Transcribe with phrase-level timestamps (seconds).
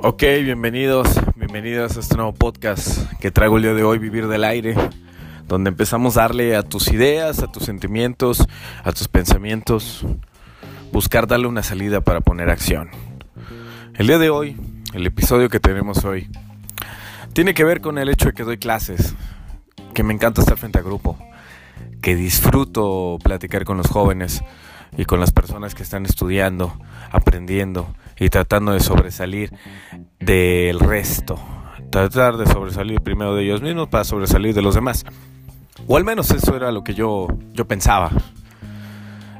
[0.00, 4.44] Ok, bienvenidos, bienvenidos a este nuevo podcast que traigo el día de hoy, Vivir del
[4.44, 4.74] Aire,
[5.46, 8.46] donde empezamos a darle a tus ideas, a tus sentimientos,
[8.84, 10.04] a tus pensamientos,
[10.92, 12.90] buscar darle una salida para poner acción.
[13.94, 14.56] El día de hoy,
[14.94, 16.30] el episodio que tenemos hoy,
[17.32, 19.14] tiene que ver con el hecho de que doy clases,
[19.94, 21.18] que me encanta estar frente a grupo,
[22.02, 24.42] que disfruto platicar con los jóvenes
[24.96, 26.72] y con las personas que están estudiando,
[27.10, 29.52] aprendiendo y tratando de sobresalir
[30.18, 31.38] del resto.
[31.90, 35.04] Tratar de sobresalir primero de ellos mismos para sobresalir de los demás.
[35.86, 38.10] O al menos eso era lo que yo, yo pensaba.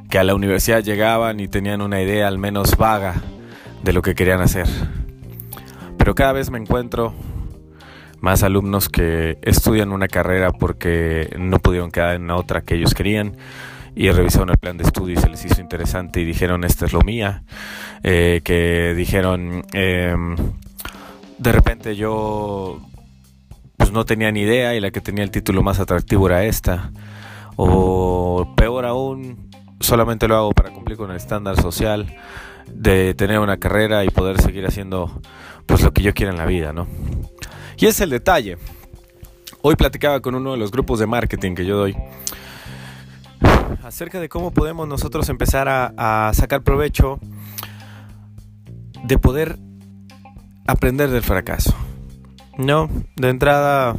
[0.08, 3.16] Que a la universidad llegaban y tenían una idea al menos vaga
[3.82, 4.66] de lo que querían hacer.
[5.98, 7.12] Pero cada vez me encuentro
[8.20, 13.36] más alumnos que estudian una carrera porque no pudieron quedar en otra que ellos querían
[13.98, 16.92] y revisaron el plan de estudio y se les hizo interesante y dijeron esta es
[16.92, 17.42] lo mía,
[18.04, 20.36] eh, que dijeron em,
[21.36, 22.80] de repente yo
[23.76, 26.92] pues no tenía ni idea y la que tenía el título más atractivo era esta,
[27.56, 32.06] o peor aún, solamente lo hago para cumplir con el estándar social
[32.72, 35.20] de tener una carrera y poder seguir haciendo
[35.66, 36.86] pues lo que yo quiera en la vida, ¿no?
[37.76, 38.58] Y es el detalle.
[39.60, 41.96] Hoy platicaba con uno de los grupos de marketing que yo doy
[43.88, 47.18] acerca de cómo podemos nosotros empezar a, sacar provecho
[49.02, 49.58] de poder
[50.66, 51.74] aprender del fracaso.
[52.58, 53.96] No, de entrada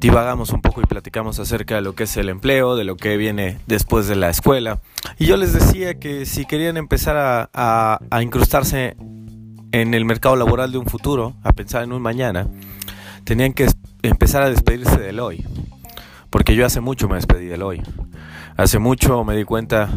[0.00, 3.16] divagamos un poco y platicamos acerca de lo que es el empleo, de lo que
[3.16, 4.80] viene después de la escuela.
[5.18, 7.16] Y yo les decía que si querían empezar
[7.52, 8.96] a, a incrustarse
[9.72, 12.46] en el mercado laboral de un futuro, a pensar en un mañana,
[13.24, 13.66] tenían que
[14.02, 15.44] empezar a despedirse del hoy.
[16.30, 17.82] Porque yo hace mucho me despedí del hoy.
[18.58, 19.88] Hace mucho me di cuenta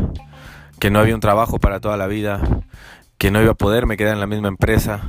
[0.79, 2.39] que no había un trabajo para toda la vida,
[3.17, 5.01] que no iba a poder me quedar en la misma empresa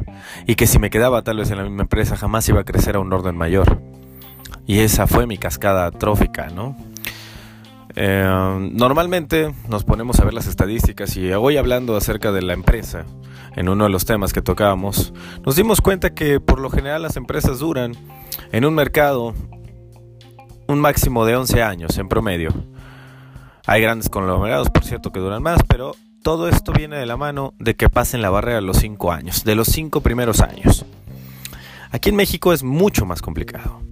[0.46, 2.96] y que si me quedaba tal vez en la misma empresa jamás iba a crecer
[2.96, 3.82] a un orden mayor.
[4.66, 6.74] Y esa fue mi cascada trófica, ¿no?
[7.94, 13.04] Eh, normalmente nos ponemos a ver las estadísticas y hoy hablando acerca de la empresa,
[13.54, 15.12] en uno de los temas que tocábamos,
[15.44, 17.92] nos dimos cuenta que por lo general las empresas duran
[18.50, 19.34] en un mercado
[20.68, 22.71] un máximo de 11 años en promedio.
[23.66, 27.54] Hay grandes conglomerados, por cierto, que duran más, pero todo esto viene de la mano
[27.58, 30.84] de que pasen la barrera de los 5 años, de los 5 primeros años.
[31.90, 33.82] Aquí en México es mucho más complicado.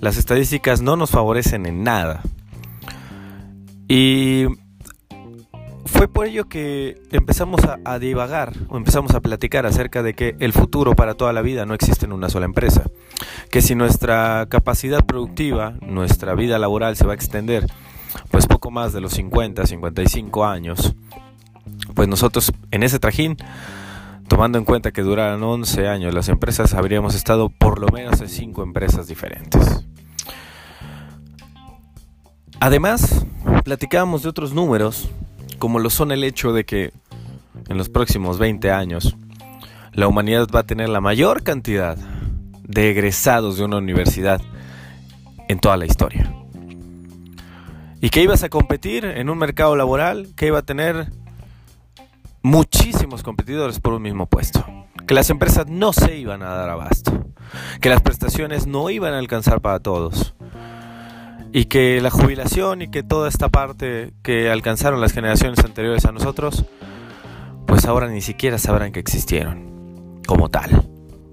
[0.00, 2.22] Las estadísticas no nos favorecen en nada.
[3.88, 4.46] Y
[5.86, 10.52] fue por ello que empezamos a, divagar o empezamos a platicar acerca de que el
[10.52, 12.84] futuro para toda la vida no existe en una sola empresa.
[13.50, 17.66] Que si nuestra capacidad productiva, nuestra vida laboral se va a extender
[18.30, 20.94] pues poco más de los 50, 55 años,
[21.94, 23.36] pues nosotros en ese trajín,
[24.28, 28.28] tomando en cuenta que duraran 11 años las empresas, habríamos estado por lo menos en
[28.28, 29.84] 5 empresas diferentes.
[32.60, 33.24] Además,
[33.64, 35.08] platicábamos de otros números,
[35.58, 36.92] como lo son el hecho de que
[37.68, 39.16] en los próximos 20 años
[39.92, 41.96] la humanidad va a tener la mayor cantidad
[42.64, 44.40] de egresados de una universidad
[45.48, 46.37] en toda la historia.
[48.00, 51.10] Y que ibas a competir en un mercado laboral que iba a tener
[52.42, 54.64] muchísimos competidores por un mismo puesto.
[55.06, 57.26] Que las empresas no se iban a dar abasto.
[57.80, 60.34] Que las prestaciones no iban a alcanzar para todos
[61.52, 66.12] y que la jubilación y que toda esta parte que alcanzaron las generaciones anteriores a
[66.12, 66.64] nosotros,
[67.66, 70.88] pues ahora ni siquiera sabrán que existieron como tal,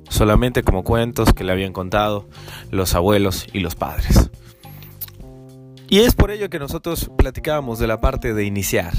[0.10, 2.28] solamente como cuentos que le habían contado
[2.72, 4.32] los abuelos y los padres.
[5.88, 8.94] Y es por ello que nosotros platicábamos de la parte de iniciar.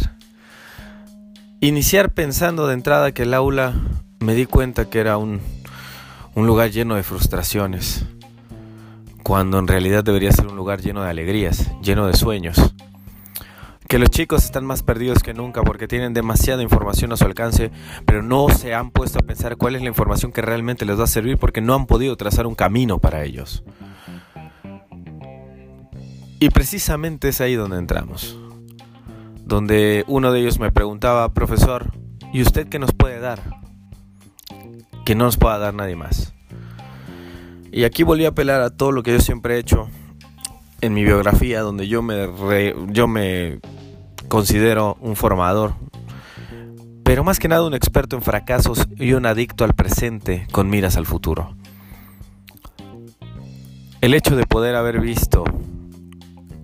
[1.60, 3.74] Iniciar pensando de entrada que el aula
[4.20, 5.40] me di cuenta que era un,
[6.34, 8.04] un lugar lleno de frustraciones,
[9.22, 12.74] cuando en realidad debería ser un lugar lleno de alegrías, lleno de sueños.
[13.88, 17.70] Que los chicos están más perdidos que nunca porque tienen demasiada información a su alcance,
[18.04, 21.04] pero no se han puesto a pensar cuál es la información que realmente les va
[21.04, 23.64] a servir porque no han podido trazar un camino para ellos.
[26.38, 28.38] Y precisamente es ahí donde entramos.
[29.44, 31.92] Donde uno de ellos me preguntaba, profesor,
[32.32, 33.40] ¿y usted qué nos puede dar?
[35.04, 36.34] Que no nos pueda dar nadie más.
[37.72, 39.88] Y aquí volví a apelar a todo lo que yo siempre he hecho
[40.80, 42.28] en mi biografía, donde yo me,
[42.88, 43.60] yo me
[44.28, 45.74] considero un formador,
[47.02, 50.96] pero más que nada un experto en fracasos y un adicto al presente con miras
[50.96, 51.56] al futuro.
[54.00, 55.44] El hecho de poder haber visto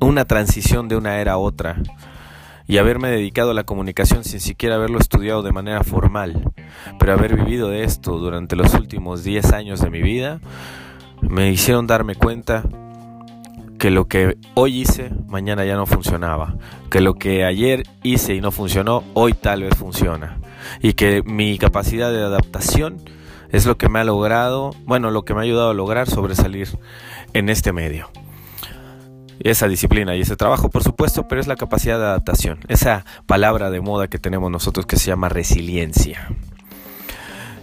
[0.02, 1.76] una transición de una era a otra,
[2.66, 6.52] y haberme dedicado a la comunicación sin siquiera haberlo estudiado de manera formal,
[6.99, 10.40] pero haber vivido de esto durante los últimos 10 años de mi vida,
[11.20, 12.64] me hicieron darme cuenta
[13.78, 16.56] que lo que hoy hice, mañana ya no funcionaba,
[16.90, 20.38] que lo que ayer hice y no funcionó, hoy tal vez funciona,
[20.81, 22.98] y que mi capacidad de adaptación
[23.50, 26.69] es lo que me ha logrado, bueno, lo que me ha ayudado a lograr sobresalir
[27.34, 28.08] en este medio
[29.44, 33.71] esa disciplina y ese trabajo, por supuesto, pero es la capacidad de adaptación, esa palabra
[33.71, 36.29] de moda que tenemos nosotros que se llama resiliencia.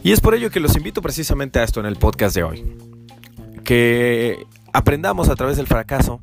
[0.04, 2.78] Y es por ello que los invito precisamente a esto en el podcast de hoy.
[3.64, 6.20] Que aprendamos a través del fracaso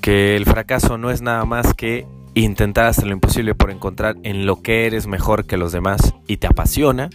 [0.00, 4.46] que el fracaso no es nada más que intentar hacer lo imposible por encontrar en
[4.46, 7.10] lo que eres mejor que los demás y te apasiona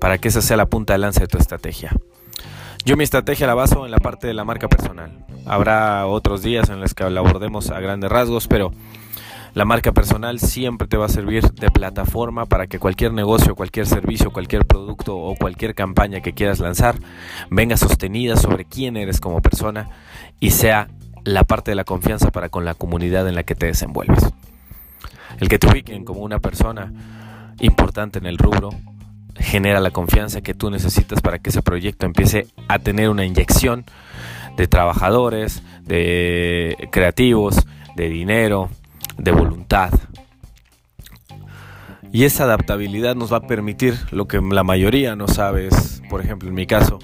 [0.00, 1.92] para que esa sea la punta de lanza de tu estrategia.
[2.84, 5.12] Yo mi estrategia la baso en la parte de la marca personal.
[5.46, 8.72] Habrá otros días en los que la abordemos a grandes rasgos, pero
[9.54, 13.86] la marca personal siempre te va a servir de plataforma para que cualquier negocio, cualquier
[13.86, 16.96] servicio, cualquier producto o cualquier campaña que quieras lanzar
[17.50, 19.88] venga sostenida sobre quién eres como persona
[20.38, 20.88] y sea
[21.24, 24.30] la parte de la confianza para con la comunidad en la que te desenvuelves.
[25.40, 26.92] El que te ubiquen como una persona
[27.60, 28.70] importante en el rubro
[29.38, 33.84] genera la confianza que tú necesitas para que ese proyecto empiece a tener una inyección
[34.56, 38.70] de trabajadores, de creativos, de dinero,
[39.16, 39.92] de voluntad.
[42.12, 45.68] Y esa adaptabilidad nos va a permitir lo que la mayoría no sabe,
[46.08, 46.98] por ejemplo, en mi caso,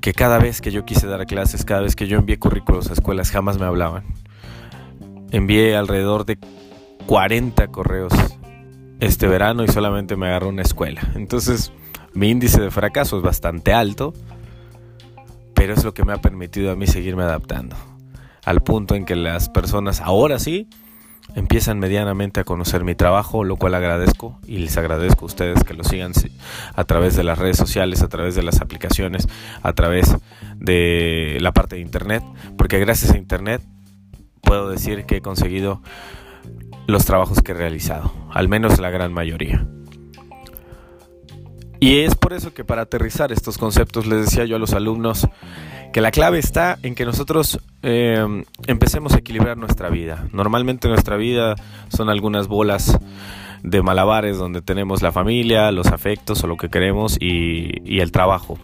[0.00, 2.94] que cada vez que yo quise dar clases, cada vez que yo envié currículos a
[2.94, 4.04] escuelas, jamás me hablaban.
[5.30, 6.38] Envié alrededor de
[7.06, 8.12] 40 correos
[9.00, 11.00] este verano y solamente me agarró una escuela.
[11.14, 11.72] Entonces
[12.14, 14.12] mi índice de fracaso es bastante alto,
[15.54, 17.76] pero es lo que me ha permitido a mí seguirme adaptando.
[18.44, 20.68] Al punto en que las personas ahora sí
[21.34, 25.74] empiezan medianamente a conocer mi trabajo, lo cual agradezco y les agradezco a ustedes que
[25.74, 26.12] lo sigan
[26.74, 29.28] a través de las redes sociales, a través de las aplicaciones,
[29.62, 30.16] a través
[30.56, 32.22] de la parte de internet,
[32.56, 33.62] porque gracias a internet
[34.42, 35.82] puedo decir que he conseguido
[36.88, 39.64] los trabajos que he realizado, al menos la gran mayoría.
[41.80, 45.28] Y es por eso que para aterrizar estos conceptos les decía yo a los alumnos
[45.92, 50.28] que la clave está en que nosotros eh, empecemos a equilibrar nuestra vida.
[50.32, 51.56] Normalmente nuestra vida
[51.88, 52.98] son algunas bolas
[53.62, 58.58] de malabares donde tenemos la familia, los afectos o lo que queremos y el trabajo.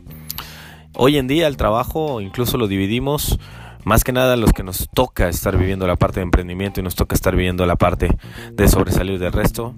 [0.97, 3.39] Hoy en día el trabajo incluso lo dividimos
[3.85, 6.95] más que nada los que nos toca estar viviendo la parte de emprendimiento y nos
[6.95, 8.17] toca estar viviendo la parte
[8.53, 9.75] de sobresalir del resto,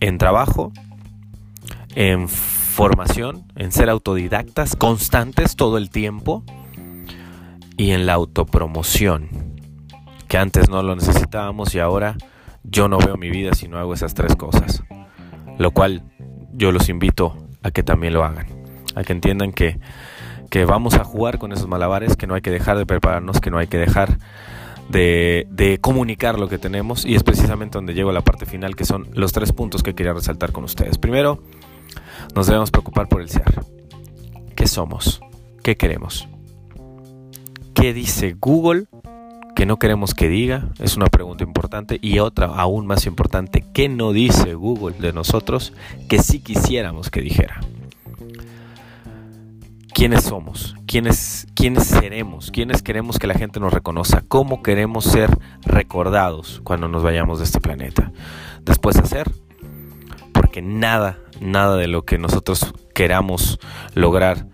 [0.00, 0.72] en trabajo,
[1.94, 6.44] en formación, en ser autodidactas constantes todo el tiempo
[7.76, 9.28] y en la autopromoción,
[10.26, 12.16] que antes no lo necesitábamos y ahora
[12.64, 14.82] yo no veo mi vida si no hago esas tres cosas,
[15.58, 16.02] lo cual
[16.52, 18.46] yo los invito a que también lo hagan,
[18.94, 19.78] a que entiendan que
[20.50, 23.50] que vamos a jugar con esos malabares, que no hay que dejar de prepararnos, que
[23.50, 24.18] no hay que dejar
[24.88, 28.84] de, comunicar lo que tenemos y es precisamente donde llego a la parte final, que
[28.84, 30.98] son los tres puntos que quería resaltar con ustedes.
[30.98, 31.42] Primero,
[32.34, 33.60] nos debemos preocupar por el ser.
[34.56, 35.20] ¿Qué somos?
[35.62, 36.28] ¿Qué queremos?
[37.74, 38.86] ¿Qué dice Google
[39.54, 40.68] que no queremos que diga?
[40.78, 41.98] Es una pregunta importante.
[42.00, 45.72] Y otra aún más importante, ¿qué no dice Google de nosotros
[46.08, 47.60] que sí quisiéramos que dijera?
[49.98, 55.36] Quiénes somos, quiénes, quiénes seremos, quiénes queremos que la gente nos reconozca, cómo queremos ser
[55.62, 58.12] recordados cuando nos vayamos de este planeta.
[58.62, 59.28] Después hacer,
[60.32, 63.58] porque nada, nada de lo que nosotros queramos
[63.94, 64.46] lograr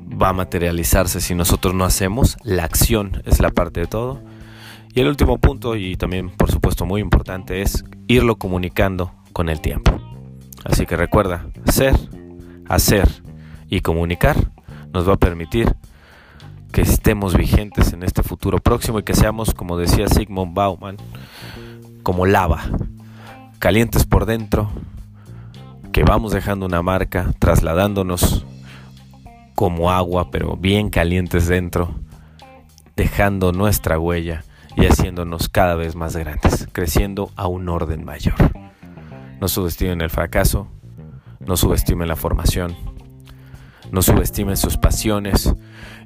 [0.00, 2.38] va a materializarse si nosotros no hacemos.
[2.42, 4.22] La acción es la parte de todo.
[4.94, 9.60] Y el último punto, y también por supuesto muy importante, es irlo comunicando con el
[9.60, 10.00] tiempo.
[10.64, 11.94] Así que recuerda, ser,
[12.66, 13.27] hacer
[13.68, 14.36] y comunicar
[14.92, 15.74] nos va a permitir
[16.72, 20.96] que estemos vigentes en este futuro próximo y que seamos, como decía Sigmund Bauman,
[22.02, 22.62] como lava,
[23.58, 24.70] calientes por dentro,
[25.92, 28.46] que vamos dejando una marca, trasladándonos
[29.54, 31.94] como agua, pero bien calientes dentro,
[32.96, 34.44] dejando nuestra huella
[34.76, 38.36] y haciéndonos cada vez más grandes, creciendo a un orden mayor.
[39.40, 40.68] No subestimen el fracaso,
[41.40, 42.76] no subestimen la formación,
[43.92, 45.54] no subestimen sus pasiones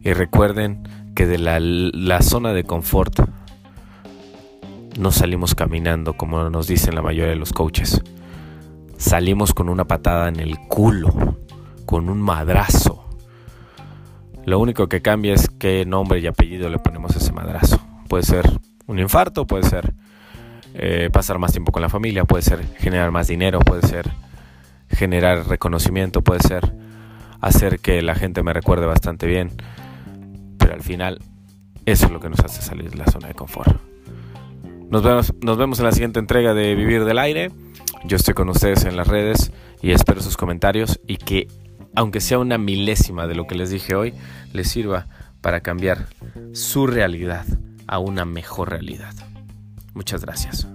[0.02, 0.82] y recuerden
[1.14, 3.20] que de la, zona de confort
[4.98, 8.02] no salimos caminando como nos dicen la mayoría de los coaches.
[8.96, 11.36] Salimos con una patada en el culo,
[11.86, 13.08] con un madrazo.
[14.44, 17.80] Lo único que cambia es qué nombre y apellido le ponemos a ese madrazo.
[18.08, 18.48] Puede ser
[18.86, 19.92] un infarto, puede ser
[20.74, 24.10] eh, pasar más tiempo con la familia, puede ser generar más dinero, puede ser
[24.88, 26.81] generar reconocimiento, puede ser
[27.42, 29.50] hacer que la gente me recuerde bastante bien.
[30.56, 31.18] Pero al final,
[31.84, 33.76] eso es lo que nos hace salir de la zona de confort.
[34.88, 37.50] Nos vemos, nos vemos en la siguiente entrega de Vivir del Aire.
[38.04, 41.48] Yo estoy con ustedes en las redes y espero sus comentarios y que,
[41.94, 44.14] aunque sea una milésima de lo que les dije hoy,
[44.52, 45.08] les sirva
[45.40, 46.06] para cambiar
[46.52, 47.44] su realidad
[47.86, 49.14] a una mejor realidad.
[49.94, 50.68] Muchas gracias.